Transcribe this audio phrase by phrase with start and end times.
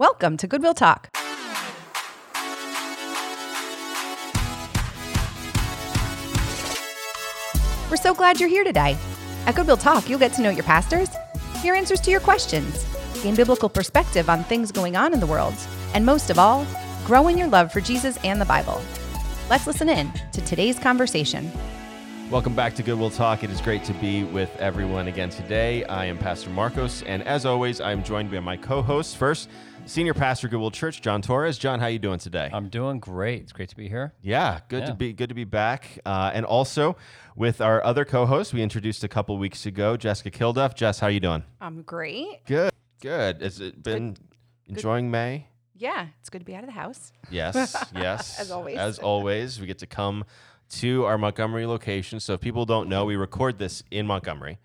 [0.00, 1.10] Welcome to Goodwill Talk.
[7.90, 8.96] We're so glad you're here today.
[9.46, 11.08] At Goodwill Talk, you'll get to know your pastors,
[11.60, 12.86] hear answers to your questions,
[13.24, 15.54] gain biblical perspective on things going on in the world,
[15.94, 16.64] and most of all,
[17.04, 18.80] grow in your love for Jesus and the Bible.
[19.50, 21.50] Let's listen in to today's conversation.
[22.30, 23.42] Welcome back to Goodwill Talk.
[23.42, 25.82] It is great to be with everyone again today.
[25.86, 29.14] I am Pastor Marcos, and as always, I am joined by my co-hosts.
[29.14, 29.48] First,
[29.88, 31.56] Senior Pastor Goodwill Church, John Torres.
[31.56, 32.50] John, how you doing today?
[32.52, 33.40] I'm doing great.
[33.40, 34.12] It's great to be here.
[34.20, 34.86] Yeah, good Yeah.
[34.88, 35.98] to be good to be back.
[36.04, 36.94] Uh, and also
[37.34, 40.74] with our other co-host, we introduced a couple weeks ago, Jessica Kilduff.
[40.74, 41.42] Jess, how you doing?
[41.58, 42.44] I'm great.
[42.44, 42.70] Good,
[43.00, 43.40] good.
[43.40, 44.18] Has it been
[44.66, 45.46] enjoying May?
[45.74, 47.12] Yeah, it's good to be out of the house.
[47.30, 48.38] Yes, yes.
[48.38, 48.76] As always.
[48.76, 50.24] As always, we get to come
[50.70, 52.20] to our Montgomery location.
[52.20, 54.58] So if people don't know, we record this in Montgomery.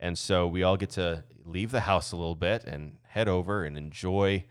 [0.00, 3.64] And so we all get to leave the house a little bit and head over
[3.64, 4.44] and enjoy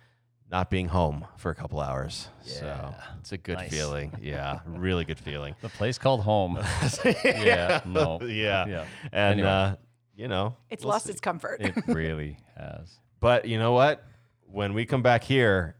[0.51, 2.27] not being home for a couple hours.
[2.41, 3.69] So it's a good Nice.
[3.69, 4.13] feeling.
[4.21, 5.55] Yeah, really good feeling.
[5.61, 6.57] The place called home.
[7.23, 8.19] yeah, no.
[8.21, 8.65] Yeah.
[8.67, 8.85] Yeah.
[9.11, 9.47] And, Anyway.
[9.47, 9.75] uh,
[10.15, 11.11] you know, It's we'll lost see.
[11.11, 11.61] its comfort.
[11.61, 12.99] It really has.
[13.19, 14.03] But you know what?
[14.47, 15.75] When we come back here,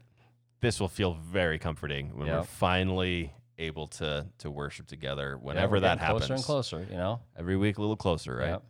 [0.60, 5.80] this will feel very comforting when we're finally able to to worship together whenever we're
[5.80, 6.26] that happens.
[6.26, 7.20] Closer and closer, you know?
[7.36, 8.48] Every week a little closer, right?
[8.50, 8.62] Yep.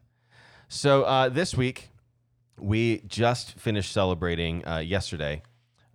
[0.68, 1.90] So uh, this week
[2.58, 5.42] we just finished celebrating uh, yesterday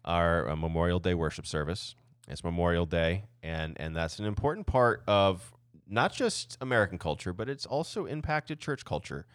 [0.06, 1.96] our uh, Memorial Day worship service.
[2.28, 5.52] It's Memorial Day, and and that's an important part of
[5.88, 9.28] not just American culture, but it's also impacted church culture.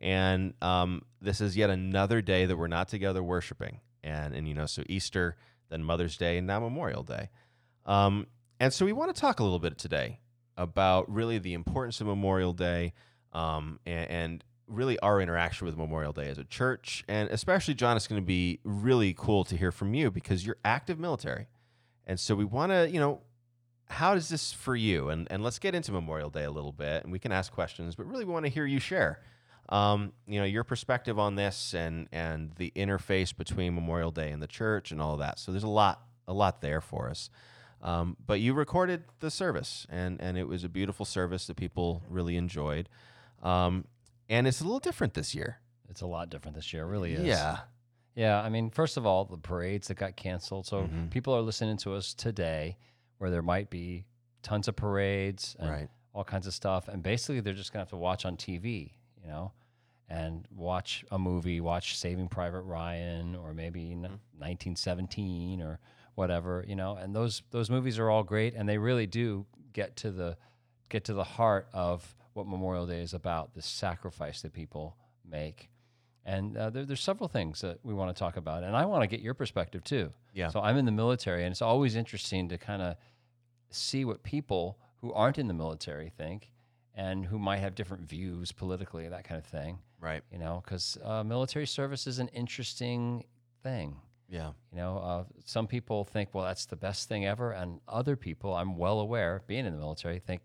[0.00, 3.80] And um, this is yet another day that we're not together worshiping.
[4.02, 5.36] And and you know, so Easter,
[5.70, 7.30] then Mother's Day, and now Memorial Day.
[7.86, 8.26] Um,
[8.60, 10.20] and so we want to talk a little bit today
[10.56, 12.92] about really the importance of Memorial Day
[13.32, 17.04] um, and, and really our interaction with Memorial Day as a church.
[17.08, 20.56] And especially, John, it's going to be really cool to hear from you because you're
[20.64, 21.48] active military.
[22.06, 23.20] And so we want to, you know,
[23.86, 25.10] how is this for you?
[25.10, 27.94] And, and let's get into Memorial Day a little bit and we can ask questions,
[27.94, 29.20] but really we want to hear you share.
[29.68, 34.42] Um, you know, your perspective on this and and the interface between Memorial Day and
[34.42, 35.38] the church and all that.
[35.38, 37.30] So there's a lot a lot there for us.
[37.82, 42.02] Um, but you recorded the service, and and it was a beautiful service that people
[42.08, 42.88] really enjoyed.
[43.42, 43.84] Um,
[44.28, 45.58] and it's a little different this year.
[45.88, 46.84] It's a lot different this year.
[46.84, 47.24] It really is.
[47.24, 47.58] Yeah.
[48.14, 48.40] Yeah.
[48.40, 50.66] I mean, first of all, the parades that got canceled.
[50.66, 51.10] So Mhm.
[51.10, 52.76] people are listening to us today
[53.18, 54.06] where there might be
[54.42, 55.88] tons of parades and Right.
[56.12, 56.88] all kinds of stuff.
[56.88, 59.52] And basically, they're just going to have to watch on TV, you know,
[60.08, 65.80] and watch a movie, watch Saving Private Ryan or maybe n- 1917 or
[66.14, 66.96] whatever, you know.
[66.96, 70.36] And those those movies are all great, and they really do get to the
[70.88, 74.96] get to the heart of what Memorial Day is about: the sacrifice that people
[75.28, 75.70] make.
[76.26, 79.02] And uh, there, there's several things that we want to talk about, and I want
[79.02, 80.12] to get your perspective too.
[80.32, 80.48] Yeah.
[80.48, 82.96] So I'm in the military, and it's always interesting to kind of
[83.70, 86.50] see what people who aren't in the military think,
[86.94, 89.78] and who might have different views politically, that kind of thing.
[90.00, 90.22] Right.
[90.32, 93.24] You know, because uh, military service is an interesting
[93.62, 93.96] thing.
[94.28, 94.52] Yeah.
[94.72, 98.54] You know, uh, some people think, well, that's the best thing ever, and other people,
[98.54, 100.40] I'm well aware, being in the military, think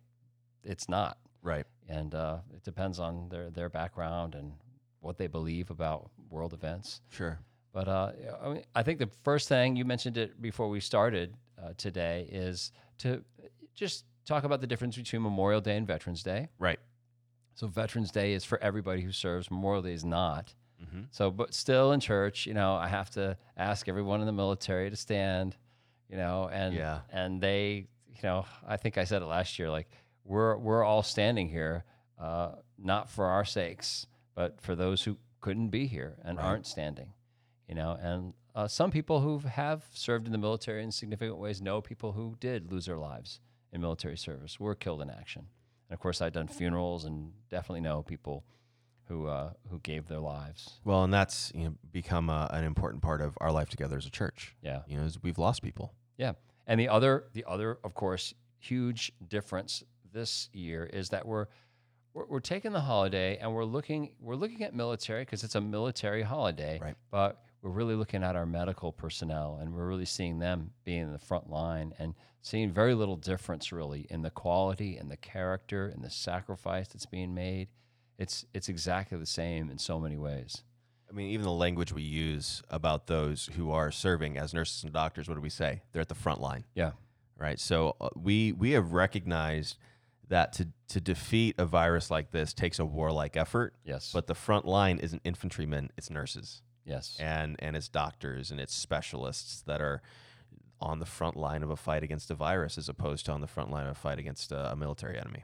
[0.64, 1.18] it's not.
[1.42, 1.66] Right.
[1.90, 4.54] And uh, it depends on their their background and
[5.02, 7.02] what they believe about world events.
[7.10, 7.40] Sure.
[7.74, 8.12] But uh,
[8.44, 12.28] I, mean, I think the first thing you mentioned it before we started uh, today
[12.32, 13.24] is to
[13.76, 16.50] just talk about the difference between Memorial Day and Veterans Day.
[16.60, 16.80] Right.
[17.56, 19.50] So Veterans Day is for everybody who serves.
[19.52, 20.54] Memorial Day is not.
[20.84, 21.02] Mm-hmm.
[21.12, 24.90] So, but still in church, you know, I have to ask everyone in the military
[24.90, 25.56] to stand,
[26.10, 27.00] you know, and Yeah.
[27.12, 29.90] and they, you know, I think I said it last year, like
[30.30, 31.84] we're we're all standing here,
[32.20, 36.46] uh, not for our sakes, but for those who couldn't be here and Right.
[36.46, 37.14] aren't standing,
[37.68, 41.62] you know, and uh, some people who have served in the military in significant ways
[41.62, 43.40] know people who did lose their lives
[43.72, 45.48] in military service, were killed in action,
[45.90, 48.44] and of course I've done funerals and definitely know people
[49.08, 50.80] who uh, who gave their lives.
[50.84, 54.06] Well, and that's you know, become a, an important part of our life together as
[54.06, 54.56] a church.
[54.62, 55.94] Yeah, You know, is we've lost people.
[56.18, 56.34] yeah.
[56.68, 59.84] And the other, the other, of course, huge difference
[60.14, 61.48] this year is that we're
[62.14, 65.62] we're, we're taking the holiday and we're looking we're looking at military because it's a
[65.62, 66.96] military holiday, Right.
[67.12, 71.12] But we're really looking at our medical personnel and we're really seeing them being in
[71.12, 75.88] the front line and seeing very little difference really in the quality and the character
[75.88, 77.68] and the sacrifice that's being made.
[78.18, 80.64] It's it's exactly the same in so many ways.
[81.10, 84.94] I mean, even the language we use about those who are serving as nurses and
[84.94, 85.82] doctors, what do we say?
[85.92, 86.92] They're at the front line, Yeah.
[87.36, 87.60] right?
[87.60, 89.78] So uh, we we have recognized
[90.30, 94.12] that to to defeat a virus like this takes a warlike effort, Yes.
[94.14, 96.62] but the front line isn't infantrymen; it's nurses.
[96.86, 97.18] Yes.
[97.20, 100.02] and and it's doctors and it's specialists that are
[100.82, 103.48] on the front line of a fight against a virus as opposed to on the
[103.48, 105.44] front line of a fight against a, a military enemy.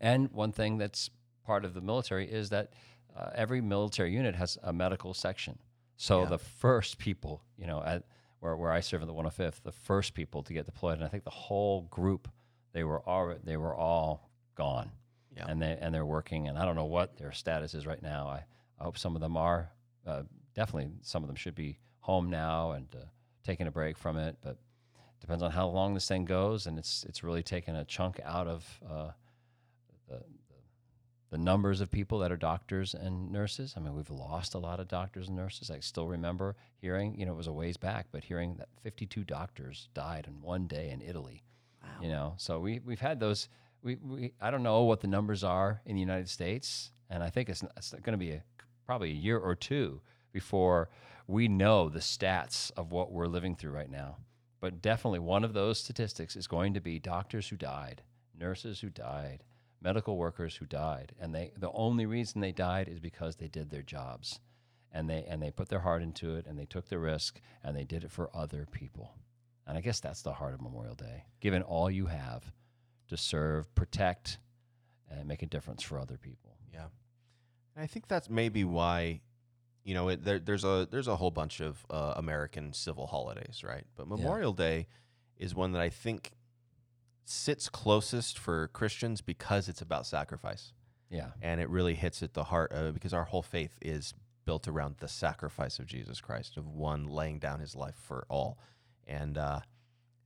[0.00, 1.08] And one thing that's
[1.46, 2.72] part of the military is that
[3.16, 5.58] uh, every military unit has a medical section.
[5.96, 6.28] So Yeah.
[6.30, 8.02] the first people, you know, at
[8.40, 11.08] where, where I serve in the 105th, the first people to get deployed, and I
[11.08, 12.28] think the whole group,
[12.74, 14.90] they were all they were all gone,
[15.34, 15.46] Yeah.
[15.48, 18.26] and they and they're working, and I don't know what their status is right now.
[18.28, 18.44] I,
[18.78, 19.70] I hope some of them are.
[20.06, 20.24] Uh,
[20.54, 23.04] definitely, some of them should be home now and uh,
[23.42, 24.58] taking a break from it, but
[25.20, 28.46] depends on how long this thing goes, and it's it's really taken a chunk out
[28.46, 29.10] of uh,
[30.08, 30.24] the, the
[31.30, 33.74] the numbers of people that are doctors and nurses.
[33.76, 35.70] I mean, we've lost a lot of doctors and nurses.
[35.70, 39.24] I still remember hearing, you know, it was a ways back, but hearing that 52
[39.24, 41.42] doctors died in one day in Italy.
[42.00, 43.48] You know, so we we've had those.
[43.82, 47.30] We, we I don't know what the numbers are in the United States, and I
[47.30, 48.42] think it's, it's going to be a,
[48.86, 50.00] probably a year or two
[50.32, 50.88] before
[51.26, 54.16] we know the stats of what we're living through right now.
[54.60, 58.02] But definitely one of those statistics is going to be doctors who died,
[58.38, 59.44] nurses who died,
[59.82, 63.70] medical workers who died, and they the only reason they died is because they did
[63.70, 64.40] their jobs,
[64.92, 67.76] and they and they put their heart into it, and they took the risk, and
[67.76, 69.14] they did it for other people.
[69.66, 72.52] And I guess that's the heart of Memorial Day, giving all you have
[73.08, 74.38] to serve, protect,
[75.10, 76.58] and make a difference for other people.
[76.72, 76.86] Yeah,
[77.74, 79.20] and I think that's maybe why,
[79.82, 83.62] you know, it, there, there's a there's a whole bunch of uh, American civil holidays,
[83.64, 83.84] right?
[83.96, 84.86] But Memorial Day
[85.36, 86.32] is one that I think
[87.24, 90.72] sits closest for Christians because it's about sacrifice,
[91.08, 94.12] Yeah, and it really hits at the heart of because our whole faith is
[94.44, 98.58] built around the sacrifice of Jesus Christ, of one laying down his life for all,
[99.06, 99.60] and uh,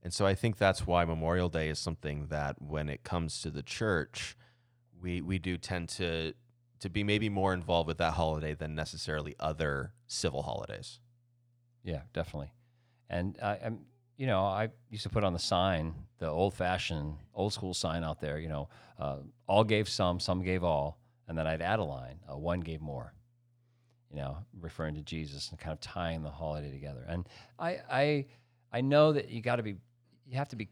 [0.01, 3.51] and so I think that's why Memorial Day is something that when it comes to
[3.51, 4.35] the church,
[5.01, 6.33] we we do tend to
[6.79, 10.99] to be maybe more involved with that holiday than necessarily other civil holidays.
[11.83, 12.51] yeah, definitely.
[13.09, 13.79] And I, I'm,
[14.17, 18.39] you know, I used to put on the sign, the old-fashioned, old-school sign out there.
[18.39, 19.17] You know, uh,
[19.47, 22.81] all gave some, some gave all, and then I'd add a line: uh, one gave
[22.81, 23.13] more.
[24.11, 27.05] You know, referring to Jesus and kind of tying the holiday together.
[27.07, 27.29] And
[27.59, 28.25] I, I,
[28.71, 29.75] I know that you got to be,
[30.27, 30.69] you have to be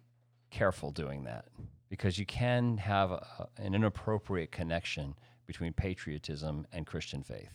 [0.52, 1.46] careful doing that
[1.90, 5.16] because you can have a, an inappropriate connection
[5.46, 7.54] between patriotism and Christian faith.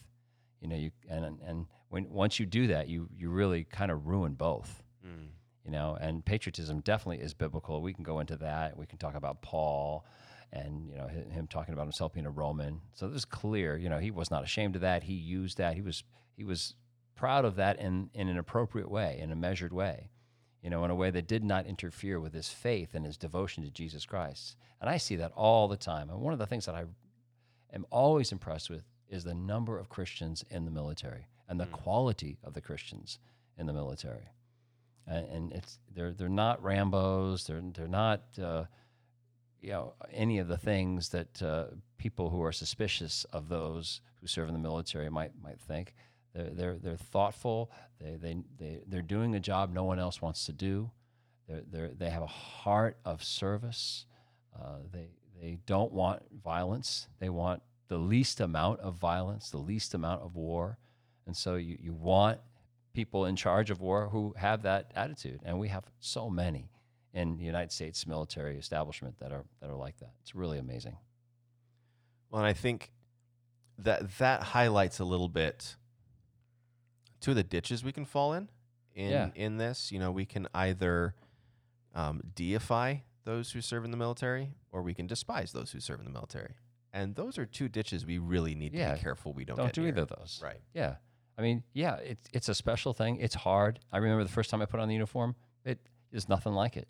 [0.60, 4.06] You know, you and and when once you do that, you you really kind of
[4.06, 4.82] ruin both.
[5.06, 5.28] Mm.
[5.64, 7.82] You know, and patriotism definitely is biblical.
[7.82, 8.76] We can go into that.
[8.76, 10.04] We can talk about Paul
[10.52, 12.80] and you know him talking about himself being a Roman.
[12.94, 13.76] So this is clear.
[13.76, 15.04] You know, he was not ashamed of that.
[15.04, 15.74] He used that.
[15.74, 16.04] He was
[16.36, 16.74] he was
[17.14, 20.10] proud of that in in an appropriate way, in a measured way.
[20.62, 23.64] You know, in a way that did not interfere with his faith and his devotion
[23.64, 24.56] to Jesus Christ.
[24.80, 26.08] And I see that all the time.
[26.08, 26.84] And one of the things that I
[27.72, 32.38] am always impressed with is the number of Christians in the military and the quality
[32.44, 33.18] of the Christians
[33.58, 34.30] in the military.
[35.06, 37.44] And, and it's they're they're not Rambo's.
[37.44, 38.64] They're they're not uh,
[39.60, 41.64] you know any of the things that uh,
[41.98, 45.94] people who are suspicious of those who serve in the military might might think.
[46.34, 47.70] They're they're, they're thoughtful.
[48.00, 50.90] They, they they they're doing a job no one else wants to do.
[51.48, 54.06] They're, they're, they have a heart of service.
[54.58, 55.08] Uh, they
[55.40, 57.08] they don't want violence.
[57.18, 60.78] They want the least amount of violence, the least amount of war.
[61.26, 62.38] And so you, you want
[62.94, 65.40] people in charge of war who have that attitude.
[65.44, 66.70] And we have so many
[67.12, 70.12] in the United States military establishment that are that are like that.
[70.22, 70.96] It's really amazing.
[72.30, 72.92] Well, and I think
[73.78, 75.76] that that highlights a little bit
[77.22, 78.50] two of the ditches we can fall in
[78.94, 79.30] in Yeah.
[79.34, 79.90] in this.
[79.90, 81.14] You know, we can either
[81.94, 86.00] um, deify those who serve in the military, or we can despise those who serve
[86.00, 86.54] in the military.
[86.92, 89.74] And those are two ditches we really need to be careful we don't, Don't get
[89.74, 89.92] do near.
[89.92, 90.40] either of those.
[90.42, 90.60] Right.
[90.74, 90.96] Yeah.
[91.38, 93.16] I mean, yeah, it's it's a special thing.
[93.16, 93.80] It's hard.
[93.90, 95.78] I remember the first time I put on the uniform, it
[96.10, 96.88] is nothing like it.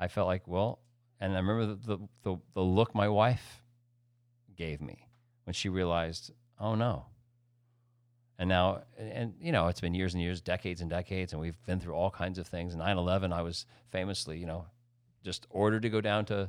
[0.00, 0.80] I felt like, well,
[1.20, 3.62] and I remember the, the, the, the look my wife
[4.56, 5.06] gave me
[5.44, 7.06] when she realized, oh no.
[8.40, 11.42] And now, and, and, you know, it's been years and years, decades and decades, and
[11.42, 12.74] we've been through all kinds of things.
[12.74, 14.64] 9 11, I was famously, you know,
[15.22, 16.48] just ordered to go down to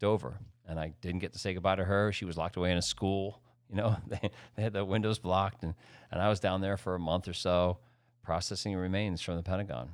[0.00, 2.10] Dover, and I didn't get to say goodbye to her.
[2.10, 3.40] She was locked away in a school.
[3.70, 5.74] You know, they, they had the windows blocked, and,
[6.10, 7.78] and I was down there for a month or so
[8.24, 9.90] processing remains from the Pentagon,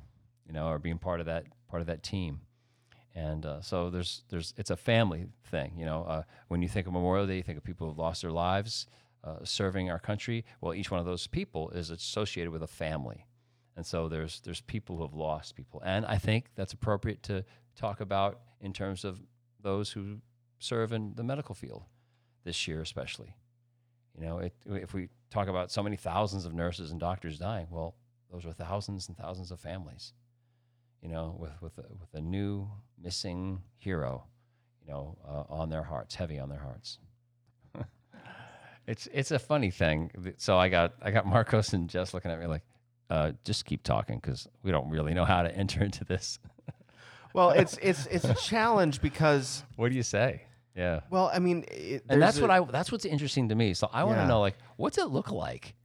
[0.47, 2.41] you know, or being part of that part of that team.
[3.13, 6.05] And uh, so there's there's it's a family thing, you know.
[6.05, 8.87] Uh, when you think of Memorial Day, you think of people who've lost their lives
[9.23, 10.45] uh, serving our country.
[10.61, 13.25] Well, each one of those people is associated with a family,
[13.75, 17.43] and so there's there's people who have lost people, and I think that's appropriate to
[17.75, 19.21] talk about in terms of
[19.61, 20.21] those who
[20.59, 21.83] serve in the medical field
[22.43, 23.35] this year, especially.
[24.17, 27.67] You know, it, if we talk about so many thousands of nurses and doctors dying.
[27.69, 27.95] Well,
[28.31, 30.13] those were thousands and thousands of families.
[31.01, 32.69] You know, with with a, with a new
[33.01, 34.25] missing hero,
[34.81, 36.99] you know, uh, on their hearts, heavy on their hearts.
[38.89, 40.11] It's it's a funny thing.
[40.37, 42.63] So I got I got Marcos and Jess looking at me like,
[43.09, 46.39] uh, just keep talking because we don't really know how to enter into this.
[47.31, 50.41] Well, it's it's it's a challenge because what do you say?
[50.75, 51.01] Yeah.
[51.11, 53.75] well, I mean, it, and that's what a- I that's what's interesting to me.
[53.75, 54.29] So I want to Yeah.
[54.29, 55.75] know like what's it look like?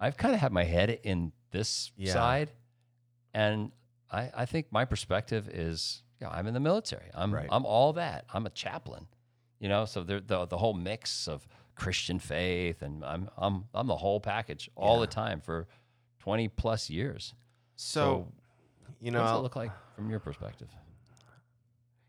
[0.00, 2.14] I've kind of had my head in this Yeah.
[2.14, 2.52] side,
[3.34, 3.70] and
[4.10, 7.10] I I think my perspective is yeah I'm in the military.
[7.14, 7.48] I'm Right.
[7.50, 8.24] I'm all that.
[8.32, 9.08] I'm a chaplain,
[9.60, 9.84] you know.
[9.84, 11.46] So the the the whole mix of
[11.76, 15.68] Christian faith and I'm I'm I'm the whole package all the time for
[16.18, 17.34] twenty plus years.
[17.76, 18.26] so,
[19.00, 20.68] you know what does it look like from your perspective?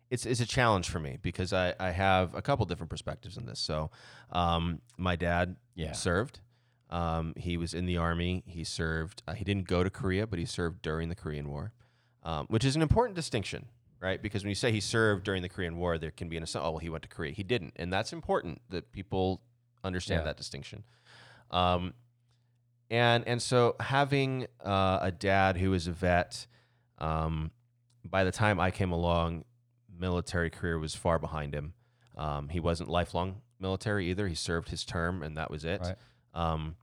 [0.09, 3.45] it's it's a challenge for me because I, I have a couple different perspectives in
[3.45, 3.59] this.
[3.59, 3.91] So,
[4.31, 5.91] um, my dad Yeah.
[5.91, 6.39] served.
[6.89, 8.43] Um, he was in the army.
[8.47, 9.21] He served.
[9.27, 11.73] Uh, he didn't go to Korea, but he served during the Korean War,
[12.23, 13.65] um, which is an important distinction,
[13.99, 14.21] right?
[14.21, 16.65] Because when you say he served during the Korean War, there can be an assumption.
[16.65, 17.33] Oh, well, he went to Korea.
[17.33, 19.41] He didn't, and that's important that people
[19.87, 20.25] understand Yeah.
[20.25, 20.83] that distinction.
[21.51, 21.93] Um,
[22.89, 26.47] and and so having uh, a dad who was a vet,
[26.99, 27.51] um,
[28.05, 29.43] by the time I came along,
[29.97, 31.73] military career was far behind him.
[32.15, 34.27] Um, he wasn't lifelong military either.
[34.27, 35.81] He served his term, and that was it.
[35.81, 35.95] Right.
[36.33, 36.75] Um,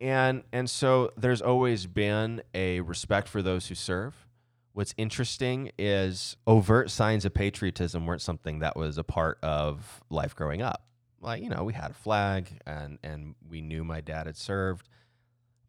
[0.00, 4.26] and and so there's always been a respect for those who serve.
[4.72, 10.36] What's interesting is overt signs of patriotism weren't something that was a part of life
[10.36, 10.84] growing up.
[11.20, 14.88] Like you know, we had a flag, and and we knew my dad had served,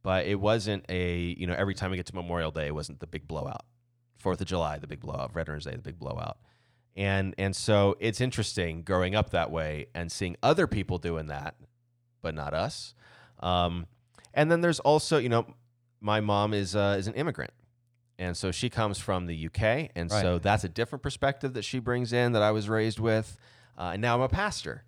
[0.04, 3.00] but it wasn't a you know every time we get to Memorial Day, it wasn't
[3.00, 3.66] the big blowout.
[4.18, 5.34] Fourth of July, the big blowout.
[5.34, 6.38] Veterans Day, the big blowout.
[6.96, 11.56] And and so it's interesting growing up that way and seeing other people doing that,
[12.22, 12.94] but not us.
[13.40, 13.88] Um,
[14.34, 15.46] and then there's also, you know,
[16.02, 17.54] my mom is uh, is an immigrant,
[18.18, 21.80] and so she comes from the UK, and so that's a different perspective that she
[21.80, 23.38] brings in that I was raised with.
[23.78, 24.84] Uh, and now I'm a pastor,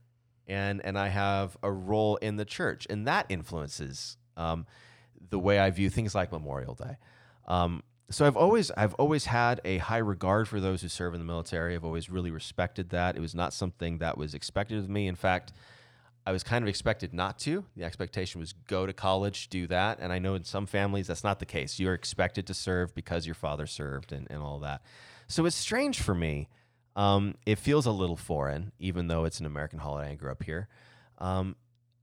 [0.47, 4.65] and and I have a role in the church, and that influences um,
[5.29, 6.97] the way I view things like Memorial Day.
[7.47, 11.19] Um, so I've always I've always had a high regard for those who serve in
[11.19, 11.75] the military.
[11.75, 13.15] I've always really respected that.
[13.15, 15.07] It was not something that was expected of me.
[15.07, 15.53] In fact,
[16.25, 17.65] I was kind of expected not to.
[17.75, 19.99] The expectation was go to college, do that.
[19.99, 21.79] And I know in some families that's not the case.
[21.79, 24.81] You're expected to serve because your father served and, and all that.
[25.27, 26.49] So it's strange for me.
[26.95, 30.11] Um, it feels a little foreign, even though it's an American holiday.
[30.11, 30.67] I grew up here.
[31.17, 31.55] Um,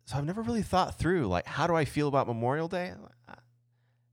[0.07, 2.93] so I've never really thought through like how do I feel about Memorial Day?
[3.29, 3.35] Uh,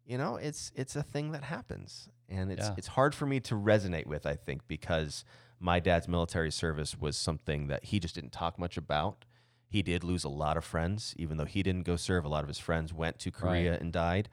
[0.06, 2.76] You know, it's it's a thing that happens, and it's Yeah.
[2.78, 4.26] it's hard for me to resonate with.
[4.26, 5.24] I think because
[5.60, 9.24] my dad's military service was something that he just didn't talk much about.
[9.70, 12.24] He did lose a lot of friends, even though he didn't go serve.
[12.26, 14.30] A lot of his friends went to Korea and died,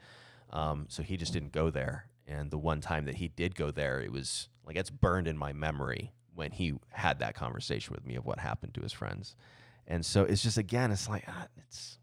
[0.51, 2.07] um, so he just didn't go there.
[2.27, 5.37] And the one time that he did go there, it was like it's burned in
[5.37, 9.35] my memory when he had that conversation with me of what happened to his friends.
[9.87, 11.97] And so it's just again, it's like ah, it's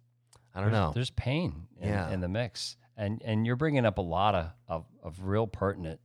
[0.55, 0.93] I don't there's, know.
[0.95, 2.11] There's pain in, Yeah.
[2.11, 6.01] in the mix, and and you're bringing up a lot of of, of real pertinent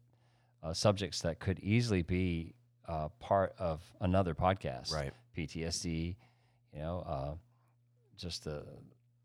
[0.64, 2.54] uh, subjects that could easily be
[2.88, 4.94] uh, part of another podcast.
[4.94, 5.12] Right.
[5.38, 6.16] PTSD,
[6.74, 7.34] you know, uh,
[8.18, 8.64] just the,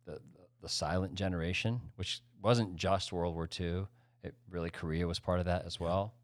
[0.06, 0.18] the
[0.60, 3.86] the silent generation, which wasn't just World War II.
[4.22, 6.14] It really Korea was part of that as well.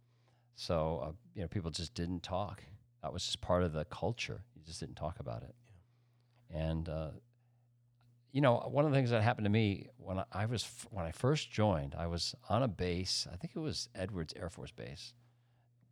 [0.57, 2.63] So uh, you know, people just didn't talk.
[3.03, 4.43] That was just part of the culture.
[4.57, 5.55] You just didn't talk about it.
[6.51, 7.11] And uh,
[8.33, 10.87] you know, one of the things that happened to me when I, I was f-
[10.91, 13.27] when I first joined, I was on a base.
[13.33, 15.15] I think it was Edwards Air Force Base,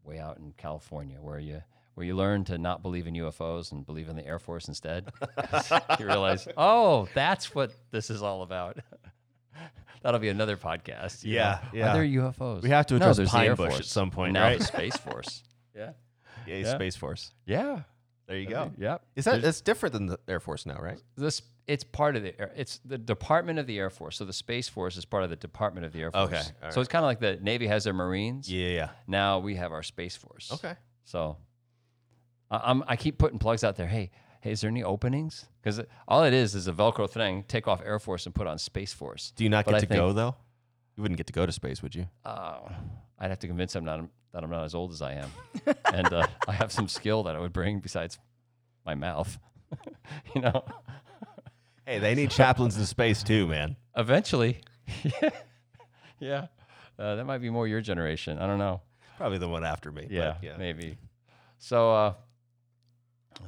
[0.02, 1.62] way out in California, where you
[1.94, 5.12] where you learn to not believe in UFOs and believe in the Air Force instead.
[6.00, 8.78] you realize, oh, that's what this is all about.
[10.02, 11.24] That'll be another podcast.
[11.24, 11.78] you Yeah, know.
[11.78, 11.90] yeah.
[11.90, 12.62] Are there UFOs?
[12.62, 14.58] We have to No, address there's the Pine Air Bush at some point, now right?
[14.58, 15.42] the Space Force.
[15.74, 15.90] yeah.
[16.46, 16.74] Yeah, Yeah.
[16.74, 17.32] Space Force.
[17.46, 17.80] Yeah.
[18.26, 18.70] There you go.
[18.78, 19.02] Yep.
[19.16, 20.98] Is that that's different than the Air Force now, right?
[21.16, 24.34] this it's part of the air it's the department of the air force so the
[24.34, 26.88] space force is part of the department of the air force Okay, all so it's
[26.90, 28.88] kind of like the navy has their marines Yeah, yeah.
[29.06, 30.74] now we have our space force Okay.
[31.04, 31.38] so
[32.50, 34.10] I, I'm, I keep putting plugs out there hey
[34.44, 37.80] hey is there any openings because all it is is a velcro thing take off
[37.84, 39.98] air force and put on space force Do you not But get I to think-
[39.98, 40.36] go though?
[40.96, 42.06] You wouldn't get to go to space, would you?
[42.24, 42.58] uh,
[43.20, 44.00] i'd have to convince them not,
[44.32, 45.30] that i'm not as old as i am
[45.92, 48.18] and uh, i have some skill that i would bring besides
[48.86, 49.38] my mouth
[50.34, 50.62] you know
[51.86, 53.76] Hey, they need chaplains in space too, man.
[53.94, 54.62] Eventually.
[56.18, 56.46] yeah.
[56.98, 58.38] Uh, that might be more your generation.
[58.38, 58.80] I don't know.
[59.18, 60.02] Probably the one after me.
[60.04, 60.56] but Yeah, yeah.
[60.56, 60.96] maybe.
[61.58, 62.14] So, uh,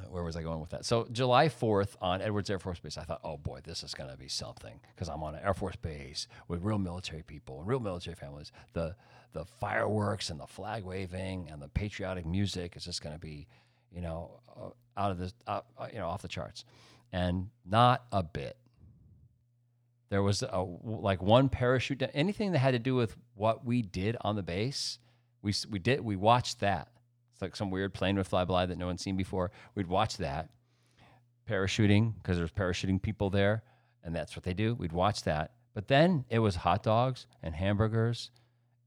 [0.09, 0.85] where was I going with that?
[0.85, 4.09] So July 4th on Edwards Air Force Base, I thought, oh boy, this is going
[4.09, 7.67] to be something because I'm on an Air Force base with real military people and
[7.67, 8.51] real military families.
[8.73, 8.95] The
[9.33, 13.47] the fireworks and the flag waving and the patriotic music is just going to be,
[13.91, 16.65] you know, uh, out of the, uh, uh, you know, off the charts,
[17.11, 18.57] and not a bit.
[20.09, 24.15] There was a, like one parachute, anything that had to do with what we did
[24.21, 24.99] on the base.
[25.41, 26.87] We we did we watched that
[27.37, 29.51] it's like some weird plane with fly by that no one's seen before.
[29.75, 30.49] We'd watch that.
[31.47, 33.61] Parachuting, because there's parachuting people there,
[34.03, 34.73] and that's what they do.
[34.73, 35.51] We'd watch that.
[35.75, 38.31] But then it was hot dogs and hamburgers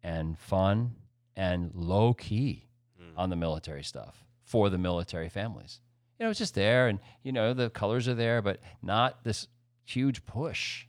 [0.03, 0.97] and fun
[1.37, 2.67] and low key
[3.01, 3.13] mm.
[3.17, 5.79] on the military stuff for the military families.
[6.19, 9.47] You know, it's just there and, you know, the colors are there, but not this
[9.85, 10.87] huge push,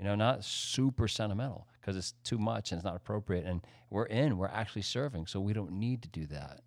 [0.00, 3.46] you know, not super sentimental because it's too much and it's not appropriate.
[3.46, 6.62] And we're in, we're actually serving, so we don't need to do that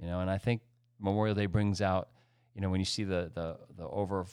[0.00, 0.20] you know.
[0.20, 0.62] And I think
[0.98, 2.08] Memorial Day brings out,
[2.54, 4.26] you know, when you see the the the over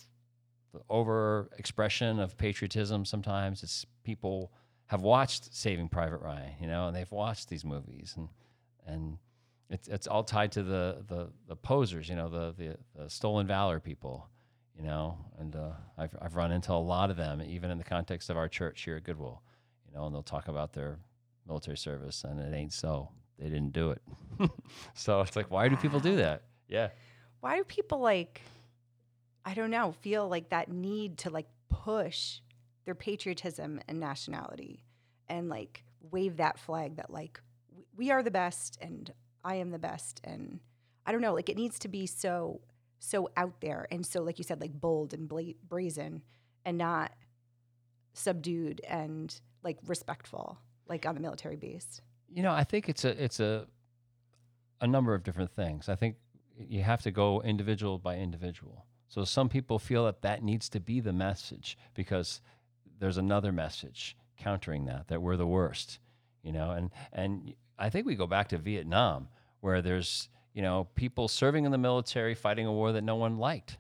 [0.74, 3.06] the over expression of patriotism.
[3.06, 4.52] Sometimes it's people
[4.88, 8.30] have watched Saving Private Ryan, you know, and they've watched these movies, and
[8.86, 9.18] and
[9.70, 13.48] it's it's all tied to the the, the posers, you know, the, the, the stolen
[13.48, 14.30] valor people,
[14.76, 17.84] you know, and uh, I've I've run into a lot of them, even in the
[17.84, 19.42] context of our church here at Goodwill,
[19.86, 21.00] you know, and they'll talk about their
[21.48, 23.10] military service, and it ain't so
[23.40, 24.02] they didn't do it.
[24.94, 26.44] so it's like, why do people do that?
[26.68, 26.90] Yeah.
[27.40, 28.42] Why do people like,
[29.46, 32.40] I don't know, feel like that need to like push
[32.86, 34.84] their patriotism and nationality
[35.28, 37.40] and like wave that flag that like
[37.96, 39.12] we are the best and
[39.44, 40.60] I am the best and
[41.06, 42.62] I don't know, like it needs to be so
[43.00, 46.24] so out there and so like you said like bold and bla- brazen
[46.66, 47.12] and not
[48.14, 52.02] subdued and like respectful like on the military base.
[52.30, 53.68] You know, I think it's a it's a
[54.82, 55.90] a number of different things.
[55.90, 56.18] I think
[56.58, 58.86] you have to go individual by individual.
[59.08, 62.42] So some people feel that that needs to be the message because
[63.00, 66.00] there's another message countering that that we're the worst,
[66.44, 66.72] you know.
[66.72, 69.30] And and I think we go back to Vietnam
[69.62, 73.38] where there's you know people serving in the military fighting a war that no one
[73.38, 73.78] liked.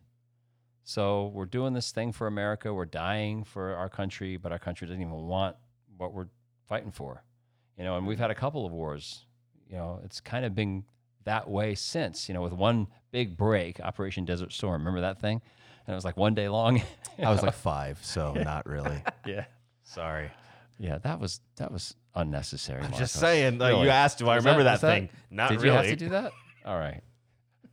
[0.83, 2.73] So we're doing this thing for America.
[2.73, 5.57] We're dying for our country, but our country doesn't even want
[5.97, 6.29] what we're
[6.69, 7.23] fighting for
[7.77, 9.25] you know, and we've had a couple of wars.
[9.69, 10.83] You know, it's kind of been
[11.25, 12.27] that way since.
[12.27, 14.81] You know, with one big break, Operation Desert Storm.
[14.81, 15.41] Remember that thing?
[15.85, 16.81] And it was like one day long.
[17.19, 19.01] I was like five, so not really.
[19.25, 19.45] yeah.
[19.83, 20.31] Sorry.
[20.79, 22.83] Yeah, that was that was unnecessary.
[22.83, 23.57] I'm just saying.
[23.57, 23.85] Like, really?
[23.85, 25.09] You asked, do I remember that, that, thing?
[25.31, 25.69] Not did really.
[25.69, 26.31] you have to do that?
[26.65, 27.01] All right.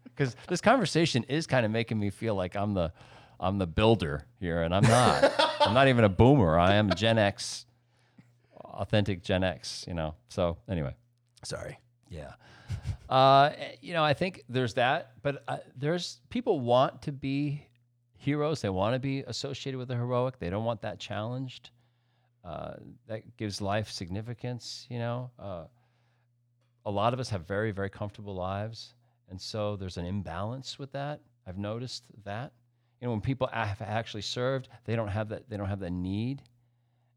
[0.04, 2.92] Because this conversation is kind of making me feel like I'm the
[3.40, 5.32] I'm the builder here, and I'm not.
[5.60, 6.58] I'm not even a boomer.
[6.58, 7.66] I am Gen X
[8.74, 10.14] authentic Gen X, you know.
[10.28, 10.94] So anyway,
[11.42, 11.78] sorry.
[12.08, 12.32] Yeah.
[13.06, 17.62] Uh, you know, I think there's that, but uh, there's people want to be
[18.16, 18.62] heroes.
[18.62, 20.38] They want to be associated with the heroic.
[20.38, 21.70] They don't want that challenged.
[22.42, 22.74] Uh,
[23.06, 24.87] that gives life significance.
[24.88, 25.64] You know, uh,
[26.87, 28.94] a lot of us have very, very comfortable lives,
[29.28, 31.20] and so there's an imbalance with that.
[31.46, 32.52] I've noticed that.
[33.00, 35.48] You know, when people have actually served, they don't have that.
[35.48, 36.42] They don't have that need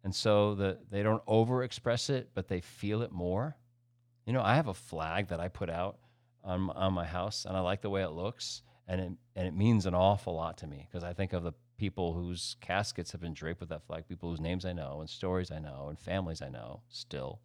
[0.04, 3.58] and so the, they don't overexpress it, but they feel it more.
[4.26, 5.98] You know, I have a flag that I put out
[6.44, 9.56] on, on my house, and I like the way it looks, and it, and it
[9.56, 13.22] means an awful lot to me because I think of the people whose caskets have
[13.22, 16.00] been draped with that flag, people whose names I know, and stories I know, and
[16.00, 17.42] families I know still,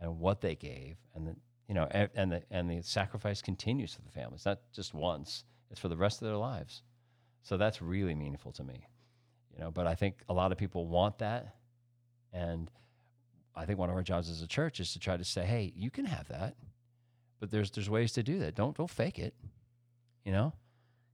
[0.00, 1.36] and what they gave, and the,
[1.68, 5.44] you know, and, and the and the sacrifice continues for the families, not just once;
[5.70, 6.82] it's for the rest of their lives.
[7.42, 8.86] So that's really meaningful to me,
[9.52, 9.70] you know.
[9.70, 11.54] But I think a lot of people want that,
[12.32, 12.70] and
[13.54, 15.72] I think one of our jobs as a church is to try to say, hey,
[15.76, 16.56] you can have that,
[17.40, 18.54] but there's there's ways to do that.
[18.54, 19.34] Don't don't fake it.
[20.24, 20.52] You know?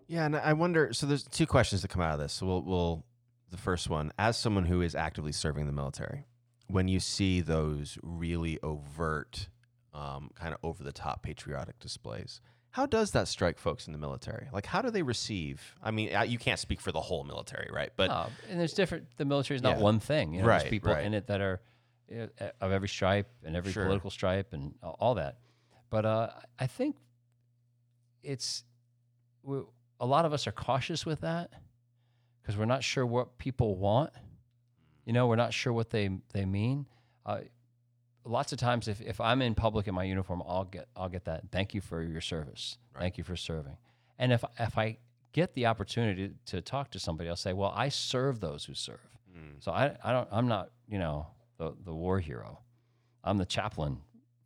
[0.06, 0.92] Yeah, and I wonder.
[0.92, 2.32] So there's two questions that come out of this.
[2.32, 3.04] So we'll, we'll
[3.50, 6.26] the first one, as someone who is actively serving the military,
[6.68, 9.48] when you see those really overt,
[9.94, 13.98] um, kind of over the top patriotic displays, how does that strike folks in the
[13.98, 14.48] military?
[14.52, 15.74] Like, how do they receive?
[15.82, 17.90] I mean, you can't speak for the whole military, right?
[17.96, 19.06] But oh, and there's different.
[19.16, 19.82] The military is not yeah.
[19.82, 20.34] one thing.
[20.34, 21.04] You know, right, there's people right.
[21.04, 21.60] in it that are
[22.08, 23.84] you know, of every stripe and every sure.
[23.84, 25.38] political stripe and all that.
[25.90, 26.96] But uh, I think
[28.22, 28.64] it's
[30.00, 31.50] a lot of us are cautious with that
[32.42, 34.10] because we're not sure what people want.
[35.04, 36.86] You know, we're not sure what they they mean.
[37.24, 37.40] Uh,
[38.28, 41.24] lots of times if, if I'm in public in my uniform, I'll get I'll get
[41.24, 41.50] that.
[41.50, 42.78] Thank you for your service.
[42.94, 43.02] Right.
[43.02, 43.76] Thank you for serving.
[44.18, 44.98] And if if I
[45.32, 49.00] get the opportunity to talk to somebody, I'll say, well, I serve those who serve.
[49.36, 49.62] Mm.
[49.62, 52.60] So I, I don't I'm not you know the the war hero.
[53.24, 53.98] I'm the chaplain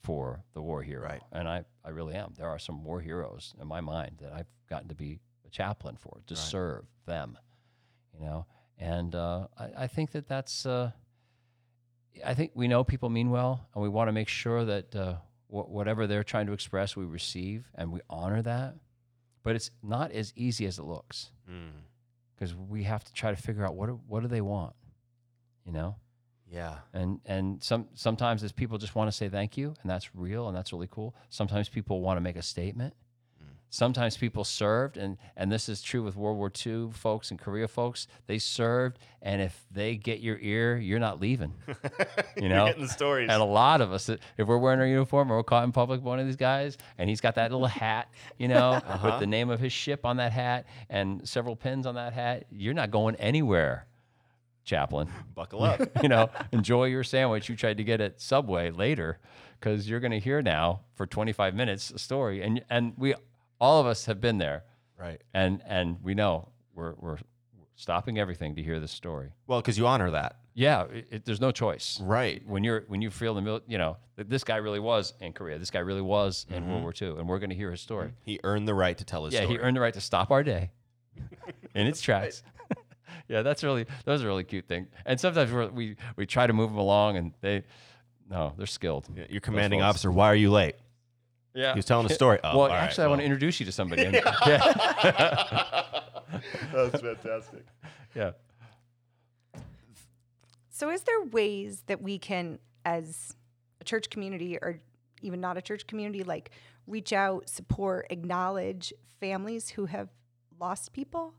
[0.03, 1.23] for the war hero, right.
[1.33, 2.33] and I I really am.
[2.37, 5.97] There are some war heroes in my mind that I've gotten to be a chaplain
[5.97, 7.37] for, to serve them,
[8.15, 8.47] you know.
[8.79, 10.67] And uh, I, I think that that's.
[10.67, 10.93] Uh,
[12.25, 15.15] I think we know people mean well, and we want to make sure that uh,
[15.49, 18.75] wh- whatever they're trying to express, we receive and we honor that.
[19.43, 21.71] But it's not as easy as it looks Mm.
[22.35, 24.75] because we have to try to figure out what do, what do they want,
[25.65, 25.97] you know.
[26.51, 26.79] Yeah.
[26.93, 30.49] And and some sometimes as people just want to say thank you, and that's real
[30.49, 31.15] and that's really cool.
[31.31, 32.95] Sometimes people want to make a statement.
[33.75, 37.67] Sometimes people served, and and this is true with World War II folks and Korea
[37.67, 38.07] folks.
[38.27, 41.55] They served, and if they get your ear, you're not leaving.
[42.37, 43.29] You know, getting the stories.
[43.31, 46.03] And a lot of us, if we're wearing our uniform or we're caught in public
[46.03, 48.09] one of these guys, and he's got that little hat,
[48.39, 49.09] you know, Uh-huh.
[49.13, 52.45] with the name of his ship on that hat and several pins on that hat,
[52.51, 53.87] you're not going anywhere,
[54.65, 55.81] chaplain Buckle up.
[56.03, 59.19] you know, enjoy your sandwich you tried to get at Subway later
[59.61, 62.43] because you're going to hear now for 25 minutes a story.
[62.43, 63.15] And, and we,
[63.63, 64.65] all of us have been there
[64.99, 65.21] right.
[65.33, 67.19] and, and we know we're, we're
[67.77, 69.31] stopping everything to hear this story.
[69.47, 70.37] Well, because you honor that.
[70.55, 70.85] Yeah.
[70.93, 72.01] It, it- there's no choice.
[72.03, 72.43] Right.
[72.47, 75.59] When you're, when you feel the, mil- you know, this guy really was in Korea,
[75.59, 76.71] this guy really was in Mm-hmm.
[76.71, 78.11] World War II and we're going to hear his story.
[78.25, 79.43] He earned the right to tell his story.
[79.45, 79.47] Yeah.
[79.47, 79.59] story.
[79.59, 80.71] He earned the right to stop our day
[81.75, 82.43] in its tracks.
[83.29, 84.89] yeah, that's really those are really cute things.
[85.07, 87.63] And sometimes we're, we we try to move them along, and they
[88.31, 89.07] no, they're skilled.
[89.17, 90.77] Yeah, Your commanding officer, why are you late?
[91.55, 92.39] Yeah, He was telling a story.
[92.45, 94.05] Oh, well, all right, actually, I want to introduce you to somebody.
[94.05, 95.83] And- yeah,
[96.73, 97.67] That's fantastic.
[98.15, 98.33] yeah.
[100.71, 103.37] So, is there ways that we can, as
[103.81, 104.81] a church community or
[105.21, 106.51] even not a church community, like
[106.87, 110.09] reach out, support, acknowledge families who have
[110.59, 111.35] lost people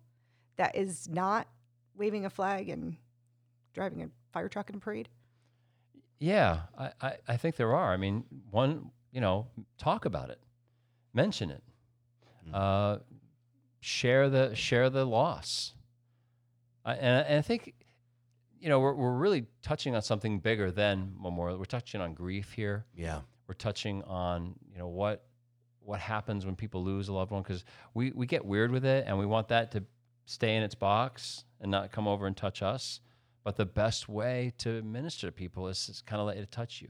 [0.58, 1.48] that is not
[1.96, 2.96] waving a flag and
[3.74, 5.10] driving a fire truck in a parade?
[6.20, 7.92] Yeah, I, I, I think there are.
[7.92, 9.48] I mean, one, you know,
[9.78, 10.40] talk about it,
[11.14, 11.64] mention it,
[12.54, 12.98] uh,
[13.80, 15.74] share the share the loss,
[16.84, 17.74] I, and, and I think,
[18.60, 21.58] you know, we're we're really touching on something bigger than memorial.
[21.58, 22.86] We're touching on grief here.
[22.96, 23.22] Yeah.
[23.48, 25.24] We're touching on you know what
[25.80, 29.06] what happens when people lose a loved one because we we get weird with it
[29.08, 29.84] and we want that to
[30.26, 33.00] stay in its box and not come over and touch us.
[33.44, 36.82] But the best way to minister to people is, is kind of let it touch
[36.82, 36.88] you.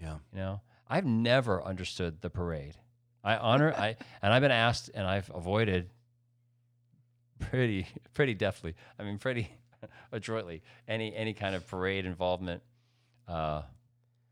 [0.00, 0.16] Yeah.
[0.32, 2.74] You know, I've never understood the parade.
[3.24, 5.88] I honor I and I've been asked and I've avoided
[7.38, 8.74] pretty pretty deftly.
[8.98, 9.50] I mean, pretty
[10.12, 12.62] adroitly any any kind of parade involvement.
[13.28, 13.62] Uh,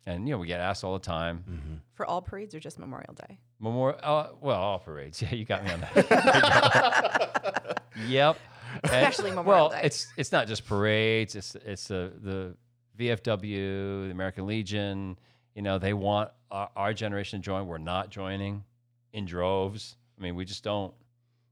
[0.06, 1.44] and you know, we get asked all the time.
[1.48, 1.74] Mm-hmm.
[1.94, 3.38] For all parades or just Memorial Day?
[3.60, 5.20] Memorial, uh, well, all parades.
[5.22, 7.82] Yeah, you got me on that.
[8.06, 8.38] yep.
[8.82, 9.80] And- Especially Memorial well, Day.
[9.84, 11.34] it's it's not just parades.
[11.34, 12.54] It's it's the the
[12.98, 15.18] VFW, the American Legion.
[15.54, 17.66] You know, they want our, our generation join.
[17.66, 18.64] We're not joining
[19.12, 19.96] in droves.
[20.18, 20.92] I mean, we just don't.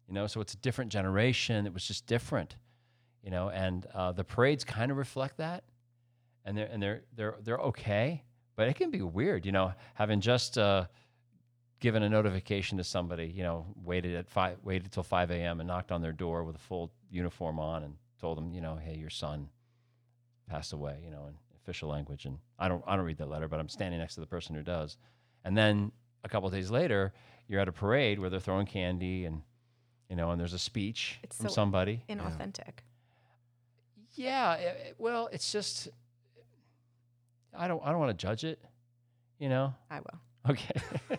[0.09, 1.67] You know, so it's a different generation.
[1.67, 2.57] It was just different.
[3.23, 5.65] You know, and uh, the parades kind of reflect that,
[6.45, 8.23] and they're and they're they're they're okay,
[8.55, 9.45] but it can be weird.
[9.45, 10.87] You know, having just uh,
[11.81, 15.61] given a notification to somebody, you know, waited at five, waited till five a.m.
[15.61, 18.77] and knocked on their door with a full uniform on and told them, you know,
[18.77, 19.49] hey, your son
[20.49, 21.35] passed away, you know, in
[21.67, 22.27] official language.
[22.27, 24.55] And I don't, I don't read that letter, but I'm standing next to the person
[24.55, 24.97] who does.
[25.45, 25.91] And then
[26.23, 27.13] a couple of days later,
[27.49, 29.43] you're at a parade where they're throwing candy and,
[30.09, 32.03] you know, and there's a speech It's from so somebody.
[32.09, 32.85] Inauthentic.
[34.13, 35.89] Yeah, eh, eh, well, it's just,
[37.57, 38.61] I don't, I don't want to judge it,
[39.39, 39.75] you know.
[39.91, 40.51] I will.
[40.51, 40.81] Okay.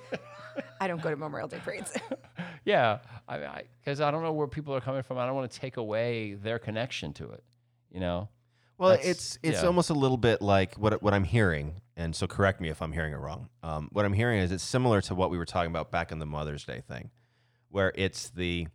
[0.79, 1.93] I don't go to Memorial Day parades.
[2.65, 3.49] yeah, I mean,
[3.83, 5.17] because I, don't know where people are coming from.
[5.17, 7.43] I don't want to take away their connection to it.
[7.91, 8.29] You know.
[8.77, 9.67] Well, That's- it's it's yeah.
[9.67, 12.91] almost a little bit like what what I'm hearing, and so correct me if I'm
[12.91, 13.49] hearing it wrong.
[13.63, 16.19] Um, what I'm hearing is it's similar to what we were talking about back in
[16.19, 17.09] the Mother's Day thing,
[17.69, 18.67] where it's the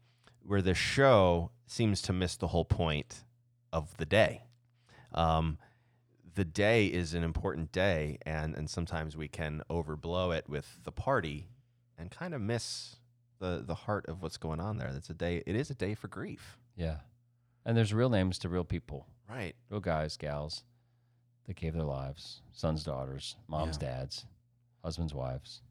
[0.44, 3.24] where the show seems to miss the whole point
[3.72, 4.42] of the day.
[5.14, 5.58] Um,
[6.34, 10.90] the day is an important day, and and sometimes we can overblow it with the
[10.92, 11.46] party,
[11.96, 12.96] and kind of miss
[13.38, 14.90] the the heart of what's going on there.
[14.92, 15.44] That's a day.
[15.46, 16.96] It is a day for grief, Yeah.
[17.64, 19.54] And there's real names to real people, right?
[19.70, 20.62] real guys, gals,
[21.46, 24.26] that gave their lives, sons, daughters, moms, dads,
[24.84, 25.62] husbands, wives.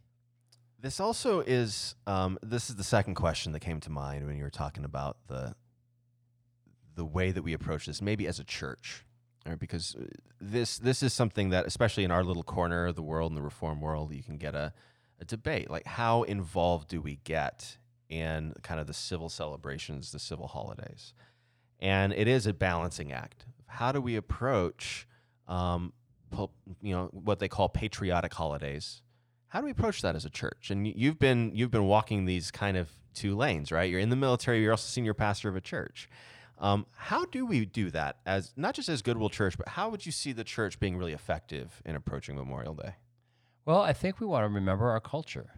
[0.80, 4.44] This also is um, this is the second question that came to mind when you
[4.44, 5.56] were talking about the
[6.96, 9.06] the way that we approach this, maybe as a church,
[9.46, 9.60] right?
[9.60, 10.06] Because uh,
[10.40, 13.42] this this is something that, especially in our little corner of the world, in the
[13.42, 14.74] reform world, you can get a,
[15.20, 17.78] a debate like how involved do we get
[18.10, 21.14] in kind of the civil celebrations, the civil holidays,
[21.82, 23.46] and it is a balancing act.
[23.66, 25.08] How do we approach,
[25.48, 25.94] um,
[26.30, 29.02] po- you know, what they call patriotic holidays?
[29.52, 30.72] how do we approach that as a church?
[30.72, 33.90] And you've been you've been walking these kind of two lanes, right?
[33.90, 36.08] You're in the military, you're also senior pastor of a church.
[36.58, 40.06] Um, how do we do that as not just as Goodwill Church, but how would
[40.06, 42.96] you see the church being really effective in approaching Memorial Day?
[43.66, 45.52] Well, I think we want to remember our culture.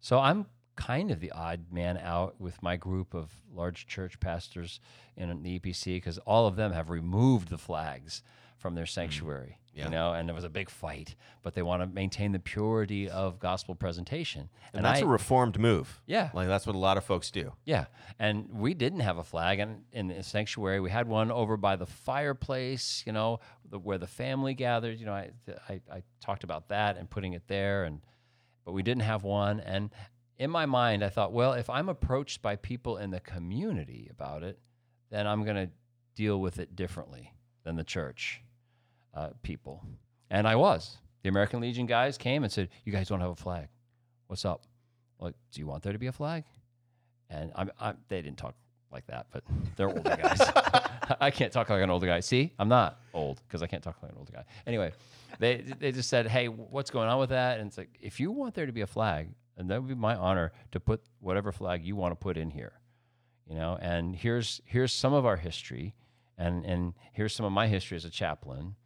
[0.00, 4.80] So I'm kind of the odd man out with my group of large church pastors
[5.16, 8.22] in the EPC because all of them have removed the flags
[8.58, 8.90] from their mm.
[8.90, 9.58] sanctuary.
[9.74, 9.84] Yeah.
[9.84, 13.10] You know, and there was a big fight, but they want to maintain the purity
[13.10, 14.48] of gospel presentation.
[14.72, 16.00] And, that's a a reformed move.
[16.06, 16.30] Yeah.
[16.32, 17.52] Like that's what a lot of folks do.
[17.66, 17.84] Yeah,
[18.18, 20.80] and we didn't have a flag in, in the sanctuary.
[20.80, 24.98] We had one over by the fireplace, you know, the, where the family gathered.
[24.98, 25.30] You know, I,
[25.68, 28.00] I I talked about that and putting it there, and
[28.64, 29.60] but we didn't have one.
[29.60, 29.90] And
[30.38, 34.42] in my mind, I thought, well, if I'm approached by people in the community about
[34.42, 34.58] it,
[35.10, 35.70] then I'm going to
[36.14, 37.32] deal with it differently
[37.64, 38.42] than the church
[39.14, 39.84] uh, people.
[40.30, 40.98] And I was.
[41.22, 43.68] The American Legion guys came and said, "You guys don't have a flag.
[44.28, 44.64] What's up?
[45.18, 46.44] Like, do you want there to be a flag?"
[47.28, 48.54] And I'm, I'm they didn't talk
[48.92, 49.42] like that, but
[49.76, 50.40] they're older guys.
[51.20, 52.20] I can't talk like an older guy.
[52.20, 54.44] See, I'm not old because I can't talk like an older guy.
[54.66, 54.92] Anyway,
[55.38, 58.30] they they just said, "Hey, what's going on with that?" And it's like, if you
[58.30, 61.52] want there to be a flag, and that would be my honor to put whatever
[61.52, 62.80] flag you want to put in here,
[63.48, 63.78] you know.
[63.80, 65.94] And here's here's some of our history,
[66.36, 68.76] and and here's some of my history as a chaplain.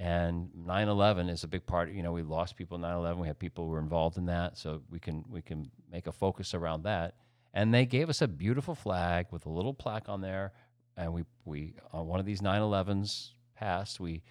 [0.00, 1.90] And 9/11 is a big part.
[1.90, 3.18] You know, we lost people in 9/11.
[3.18, 6.12] We have people who were involved in that, so we can we can make a
[6.12, 7.16] focus around that.
[7.52, 10.52] And they gave us a beautiful flag with a little plaque on there.
[10.96, 14.22] And we we on one of these 9/11s passed, we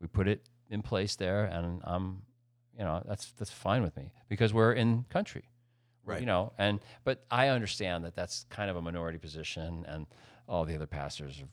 [0.00, 2.22] we put it in place there, and I'm,
[2.78, 5.44] you know, that's that's fine with me because we're in country,
[6.04, 6.20] Right.
[6.20, 10.06] You know, and but I understand that that's kind of a minority position, and
[10.48, 11.48] all the other pastors, are,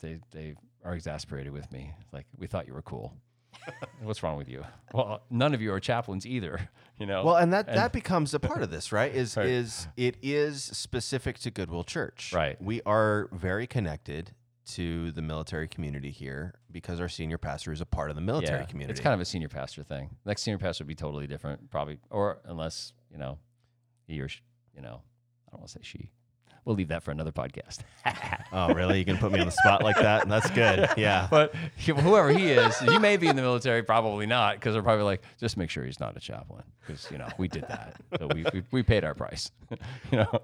[0.00, 1.92] they they are exasperated with me.
[2.12, 3.14] Like we thought you were cool.
[4.02, 4.64] What's wrong with you?
[4.92, 6.68] Well, none of you are chaplains either.
[6.96, 7.24] You know.
[7.24, 9.12] Well, and that that becomes a part of this, right?
[9.22, 9.46] Is Right.
[9.48, 12.32] is it is specific to Goodwill Church.
[12.32, 12.60] Right.
[12.62, 14.30] We are very connected
[14.66, 18.66] to the military community here because our senior pastor is a part of the military
[18.66, 18.92] community.
[18.92, 20.16] It's kind of a senior pastor thing.
[20.24, 23.38] Next senior pastor would be totally different, probably, or unless you know,
[24.06, 24.40] he or she,
[24.74, 25.02] you know,
[25.46, 26.10] I don't want to say she.
[26.64, 27.80] We'll leave that for another podcast.
[28.52, 28.98] oh, really?
[28.98, 30.26] You can put me on the spot like that?
[30.28, 30.88] That's good.
[30.96, 31.28] Yeah.
[31.30, 31.54] but
[31.86, 35.22] whoever he is, he may be in the military, probably not, because they're probably like,
[35.38, 38.44] just make sure he's not a chaplain, because you know we did that, so we
[38.52, 39.50] we, we paid our price,
[40.10, 40.42] you know.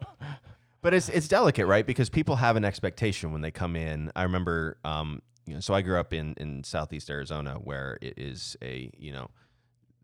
[0.82, 1.86] But it's it's delicate, right?
[1.86, 4.10] Because people have an expectation when they come in.
[4.16, 8.14] I remember, um, you know, so I grew up in in southeast Arizona, where it
[8.16, 9.30] is a you know,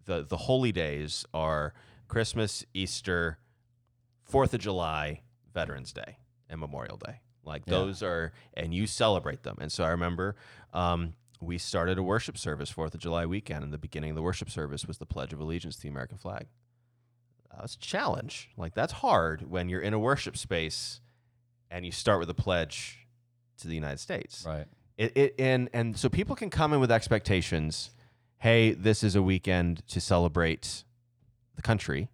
[0.04, 1.72] the the holy days are
[2.08, 3.38] Christmas, Easter,
[4.24, 5.22] Fourth of July,
[5.54, 6.18] Veterans Day,
[6.50, 7.20] and Memorial Day.
[7.42, 7.74] Like Yeah.
[7.78, 9.56] those are, and you celebrate them.
[9.60, 10.36] And so I remember.
[10.72, 14.22] Um, we started a worship service Fourth of July weekend, and the beginning of the
[14.22, 16.46] worship service was the Pledge of Allegiance to the American flag.
[17.52, 18.50] Uh, it's a challenge.
[18.56, 21.00] Like that's hard when you're in a worship space
[21.70, 23.06] and you start with a pledge
[23.58, 24.44] to the United States.
[24.46, 24.66] Right.
[24.96, 27.90] It, it and and so people can come in with expectations.
[28.38, 30.84] Hey, this is a weekend to celebrate
[31.54, 32.08] the country.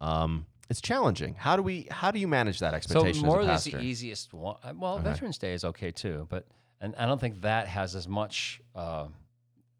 [0.00, 1.34] Um, it's challenging.
[1.34, 1.88] How do we?
[1.90, 3.78] How do you manage that expectation as is a pastor?
[3.78, 4.56] the easiest one.
[4.78, 5.04] Well, Okay.
[5.04, 6.46] Veterans Day is okay too, but
[6.80, 8.60] and I don't think that has as much.
[8.74, 9.08] Uh,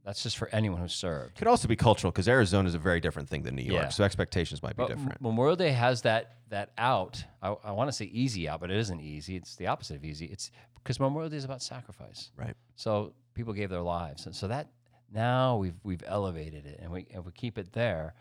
[0.09, 1.33] that's just for anyone who served.
[1.37, 3.83] It could also be cultural because Arizona is a very different thing than New York,
[3.83, 3.89] Yeah.
[3.91, 5.21] so expectations might be But M- different.
[5.21, 7.23] Memorial Day has that that out.
[7.43, 9.37] I, I want to say easy out, but it isn't easy.
[9.37, 10.25] It's the opposite of easy.
[10.25, 10.51] It's
[10.83, 12.31] because Memorial Day is about sacrifice.
[12.37, 12.55] Right.
[12.75, 14.71] So people gave their lives, and so that
[15.13, 18.15] now we've we've elevated it, and we if we keep it there,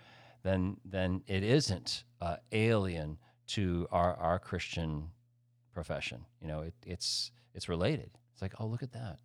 [0.43, 3.17] then then it isn't uh, alien
[3.56, 5.12] to our our Christian
[5.73, 6.26] profession.
[6.41, 8.12] You know, it, it's it's related.
[8.34, 9.19] It's like, oh, look at that,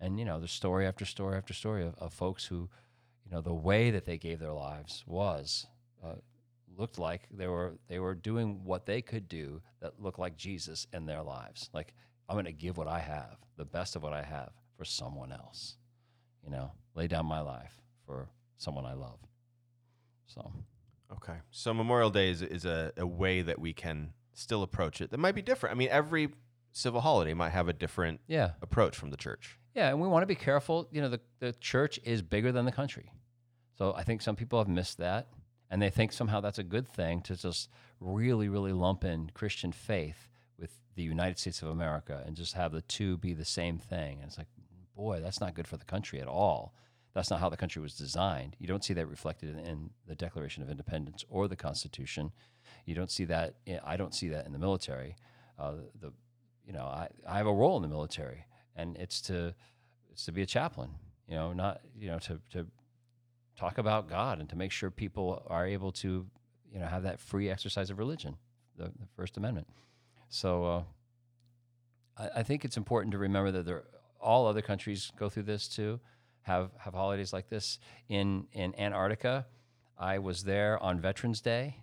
[0.00, 2.68] and you know, there's story after story after story of, of folks who,
[3.24, 5.66] you know, the way that they gave their lives was.
[6.04, 6.14] Uh,
[6.76, 10.86] looked like they were they were doing what they could do that looked like Jesus
[10.92, 11.70] in their lives.
[11.72, 11.92] Like
[12.28, 15.32] I'm going to give what I have, the best of what I have, for someone
[15.32, 15.76] else.
[16.44, 17.72] You know, lay down my life
[18.06, 19.18] for someone I love.
[20.26, 20.52] So
[21.12, 21.34] Okay.
[21.50, 25.18] So Memorial Day is, is a, a way that we can still approach it that
[25.18, 25.74] might be different.
[25.74, 26.28] I mean, every
[26.72, 29.57] civil holiday might have a different yeah, approach from the church.
[29.78, 30.88] Yeah, and we want to be careful.
[30.90, 33.12] You know, the the church is bigger than the country,
[33.76, 35.28] so I think some people have missed that,
[35.70, 37.68] and they think somehow that's a good thing to just
[38.00, 42.72] really, really lump in Christian faith with the United States of America and just have
[42.72, 44.18] the two be the same thing.
[44.18, 44.48] And it's like,
[44.96, 46.74] boy, that's not good for the country at all.
[47.14, 48.56] That's not how the country was designed.
[48.58, 52.32] You don't see that reflected in, the Declaration of Independence or the Constitution.
[52.84, 53.54] You don't see that.
[53.84, 55.16] I don't see that in the military.
[55.58, 56.12] Uh, the,
[56.66, 58.44] you know, I, I have a role in the military,
[58.78, 59.54] and it's to
[60.10, 60.90] it's to be a chaplain.
[61.28, 62.66] You know, not you know to to
[63.56, 66.26] talk about God and to make sure people are able to
[66.72, 68.36] you know have that free exercise of religion.
[68.76, 69.66] the, the First Amendment.
[70.28, 70.82] So uh,
[72.16, 73.84] I, I think it's important to remember that there
[74.20, 76.00] all other countries go through this too,
[76.42, 77.78] have have holidays like this.
[78.08, 79.46] In in Antarctica,
[79.98, 81.82] I was there on Veterans Day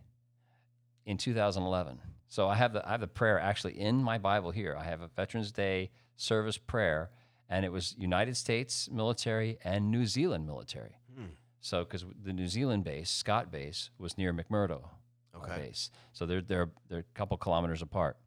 [1.06, 2.00] in 2011.
[2.28, 4.76] So I have the I have the prayer actually in my Bible here.
[4.80, 7.10] I have a Veterans Day service prayer,
[7.50, 11.00] and it was United States military and New Zealand military.
[11.16, 11.26] Hmm.
[11.62, 14.90] So because the New Zealand base, Scott base, was near McMurdo
[15.36, 15.56] Okay.
[15.68, 15.90] base.
[16.14, 18.18] So they're they're they're a couple kilometers apart,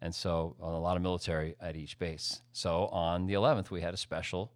[0.00, 2.42] and so a lot of military at each base.
[2.52, 4.52] So on the 11th, we had a special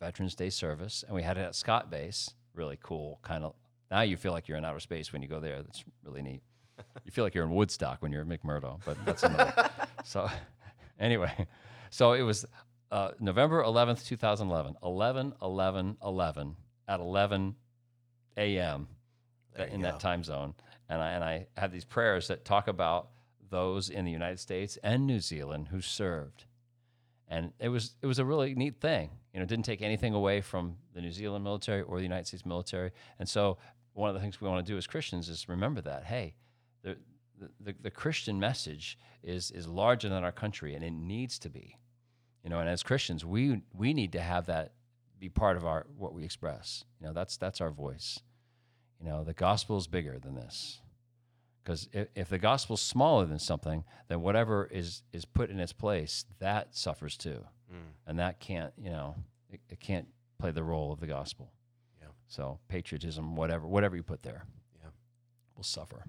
[0.00, 2.30] Veterans Day service, and we had it at Scott base.
[2.54, 3.54] Really cool, kind of.
[3.90, 5.62] Now you feel like you're in outer space when you go there.
[5.62, 6.42] That's really neat.
[7.04, 9.70] You feel like you're in Woodstock when you're at McMurdo, but that's another.
[10.04, 10.28] so
[11.00, 11.46] anyway,
[11.90, 12.44] so it was
[12.90, 17.54] uh, November 11th, 2011, 11, 11, 11 at 11
[18.36, 18.88] a.m.
[19.56, 19.86] In go.
[19.88, 20.54] that time zone.
[20.88, 23.08] And I, and I have these prayers that talk about
[23.50, 26.44] those in the United States and New Zealand who served.
[27.28, 29.10] And it was it was a really neat thing.
[29.32, 32.26] You know, it didn't take anything away from the New Zealand military or the United
[32.26, 32.92] States military.
[33.18, 33.58] And so
[33.92, 36.34] one of the things we want to do as Christians is remember that, hey,
[37.60, 41.78] the, the, Christian message is is larger than our country and it needs to be.
[42.42, 44.72] You know, and as Christians, we we need to have that
[45.18, 46.84] be part of our what we express.
[47.00, 48.20] You know, that's that's our voice.
[49.00, 50.80] You know, the gospel is bigger than this.
[51.62, 55.72] Because if, if the gospel's smaller than something, then whatever is is put in its
[55.72, 57.44] place, that suffers too.
[57.72, 57.92] Mm.
[58.06, 59.16] And that can't, you know,
[59.50, 61.52] it, it can't play the role of the gospel.
[62.00, 62.08] Yeah.
[62.26, 64.44] So patriotism, whatever, whatever you put there,
[64.80, 64.90] Yeah.
[65.56, 66.04] will suffer.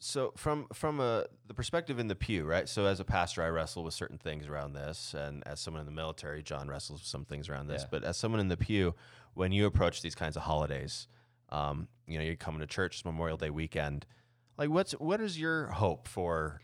[0.00, 2.68] So from from a the perspective in the pew, right?
[2.68, 5.86] So as a pastor, I wrestle with certain things around this, and as someone in
[5.86, 7.82] the military, John wrestles with some things around this.
[7.82, 7.88] Yeah.
[7.90, 8.94] But as someone in the pew,
[9.34, 11.08] when you approach these kinds of holidays,
[11.48, 14.06] um, you know, you're coming to church it's Memorial Day weekend.
[14.56, 16.60] Like, what's what is your hope for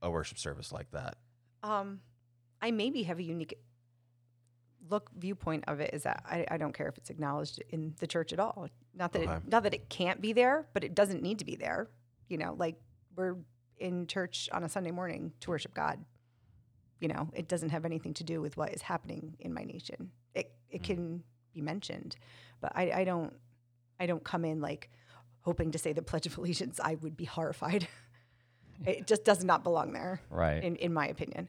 [0.00, 1.16] a worship service like that?
[1.62, 2.00] Um,
[2.62, 3.58] I maybe have a unique
[4.88, 8.06] look viewpoint of it is that I, I don't care if it's acknowledged in the
[8.06, 8.68] church at all.
[8.94, 9.32] Not that Okay.
[9.32, 11.88] it, not that it can't be there, but it doesn't need to be there.
[12.28, 12.76] You know, like
[13.16, 13.36] we're
[13.78, 16.04] in church on a Sunday morning to worship God.
[17.00, 20.10] You know, it doesn't have anything to do with what is happening in my nation.
[20.34, 21.22] It it can
[21.54, 22.16] be mentioned,
[22.60, 23.32] but I, I don't
[24.00, 24.90] I don't come in like
[25.42, 26.80] hoping to say the Pledge of Allegiance.
[26.82, 27.86] I would be horrified.
[28.86, 30.62] it just does not belong there, Right.
[30.62, 31.48] in in my opinion.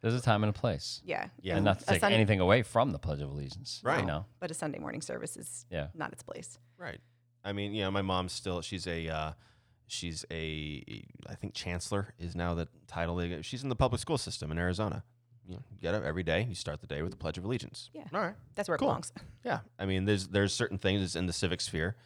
[0.00, 1.00] There's a time and a place.
[1.02, 1.28] Yeah.
[1.40, 1.56] Yeah.
[1.56, 3.80] And not to take Sun- anything away from the Pledge of Allegiance.
[3.82, 4.00] Right.
[4.00, 4.26] You know?
[4.38, 5.86] But a Sunday morning service is Yeah.
[5.94, 6.58] not its place.
[6.76, 7.00] Right.
[7.42, 9.32] I mean, you know, my mom's still she's a uh,
[9.86, 10.82] she's a
[11.28, 13.20] I think chancellor is now the title.
[13.42, 15.04] She's in the public school system in Arizona.
[15.46, 16.46] You, know, you get up every day.
[16.48, 17.90] You start the day with the Pledge of Allegiance.
[17.92, 18.04] Yeah.
[18.14, 18.34] All right.
[18.54, 18.88] That's where Cool.
[18.88, 19.12] it belongs.
[19.44, 19.58] Yeah.
[19.78, 21.96] I mean, there's there's certain things in the civic sphere.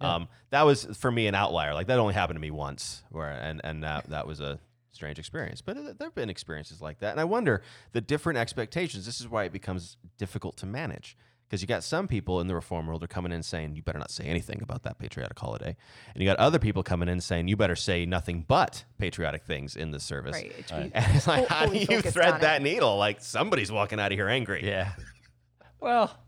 [0.00, 1.72] Um, that was for me an outlier.
[1.74, 4.58] Like that only happened to me once, where and and that that was a
[4.92, 5.60] strange experience.
[5.60, 9.06] But uh, there have been experiences like that, and I wonder the different expectations.
[9.06, 11.16] This is why it becomes difficult to manage
[11.54, 14.00] because you got some people in the reform world are coming in saying you better
[14.00, 15.76] not say anything about that patriotic holiday,
[16.12, 19.76] and you got other people coming in saying you better say nothing but patriotic things
[19.76, 20.34] in the service.
[20.34, 20.52] Right.
[20.58, 20.90] It Right.
[20.92, 22.40] And it's like, how do you focused on thread it.
[22.40, 22.96] that needle?
[22.96, 24.66] Like somebody's walking out of here angry.
[24.66, 24.94] Yeah.
[25.80, 26.18] well,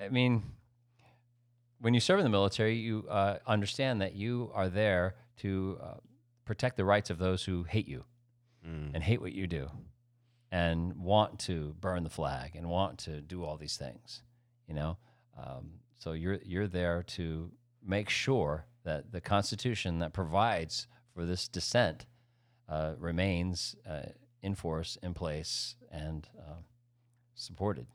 [0.00, 0.44] I mean,
[1.80, 5.94] when you serve in the military, you uh, understand that you are there to uh,
[6.44, 8.04] protect the rights of those who hate you
[8.66, 8.90] Mm.
[8.94, 9.70] and hate what you do
[10.50, 14.22] and want to burn the flag and want to do all these things,
[14.68, 14.96] you know?
[15.38, 17.50] Um, so you're, you're there to
[17.84, 22.06] make sure that the Constitution that provides for this dissent
[22.68, 24.02] uh, remains uh,
[24.42, 26.60] in force, in place, and uh,
[27.34, 27.86] supported.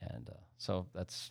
[0.00, 1.30] And uh, so that's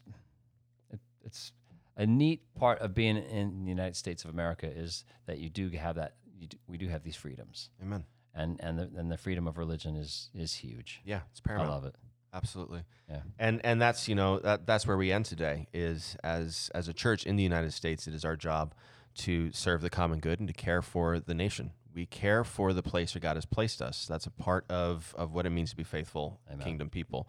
[0.91, 1.51] it, it's
[1.97, 5.69] a neat part of being in the United States of America is that you do
[5.69, 6.15] have that
[6.47, 8.05] do, we do have these freedoms, Amen.
[8.33, 11.01] And and the, and the freedom of religion is is huge.
[11.05, 11.95] Yeah, it's I love it.
[12.33, 12.83] Absolutely.
[13.09, 13.21] Yeah.
[13.39, 16.93] And and that's you know that that's where we end today is as as a
[16.93, 18.73] church in the United States it is our job
[19.15, 21.71] to serve the common good and to care for the nation.
[21.93, 24.05] We care for the place where God has placed us.
[24.05, 26.63] That's a part of of what it means to be faithful Amen.
[26.63, 27.27] kingdom people.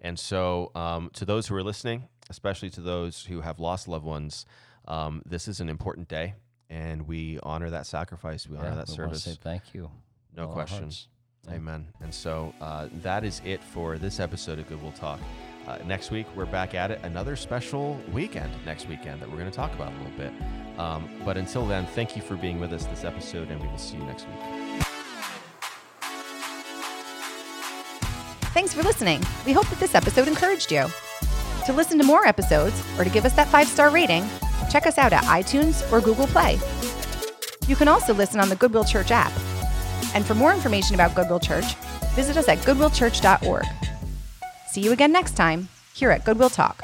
[0.00, 4.04] And so um, to those who are listening, especially to those who have lost loved
[4.04, 4.46] ones,
[4.88, 6.34] um, this is an important day,
[6.70, 8.48] and we honor that sacrifice.
[8.48, 9.24] We honor Yeah, that service.
[9.24, 9.90] Say thank you.
[10.36, 10.90] No with all our question.
[11.48, 11.54] Yeah.
[11.54, 11.86] Amen.
[12.00, 15.20] And so uh, that is it for this episode of Goodwill Talk.
[15.66, 17.00] Uh, next week, we're back at it.
[17.02, 20.32] Another special weekend next weekend that we're going to talk about a little bit.
[20.78, 23.78] Um, but until then, thank you for being with us this episode, and we will
[23.78, 24.86] see you next week.
[28.52, 29.22] Thanks for listening.
[29.46, 30.86] We hope that this episode encouraged you.
[31.66, 34.26] To listen to more episodes or to give us that five star rating,
[34.70, 36.58] check us out at iTunes or Google Play.
[37.68, 39.32] You can also listen on the Goodwill Church app.
[40.14, 41.74] And for more information about Goodwill Church,
[42.14, 43.64] visit us at goodwillchurch.org.
[44.68, 46.82] See you again next time here at Goodwill Talk.